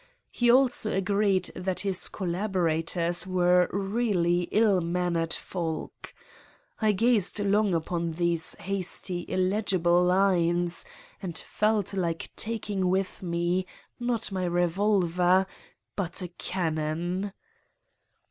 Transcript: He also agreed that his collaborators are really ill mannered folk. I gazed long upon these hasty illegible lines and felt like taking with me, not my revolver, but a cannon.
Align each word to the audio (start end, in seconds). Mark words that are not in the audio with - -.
He 0.31 0.49
also 0.49 0.91
agreed 0.95 1.51
that 1.55 1.81
his 1.81 2.07
collaborators 2.07 3.27
are 3.27 3.69
really 3.71 4.49
ill 4.51 4.81
mannered 4.81 5.31
folk. 5.31 6.15
I 6.81 6.91
gazed 6.91 7.39
long 7.39 7.75
upon 7.75 8.13
these 8.13 8.55
hasty 8.55 9.27
illegible 9.29 10.03
lines 10.03 10.85
and 11.21 11.37
felt 11.37 11.93
like 11.93 12.31
taking 12.35 12.89
with 12.89 13.21
me, 13.21 13.67
not 13.99 14.31
my 14.31 14.45
revolver, 14.45 15.45
but 15.95 16.23
a 16.23 16.29
cannon. 16.29 17.31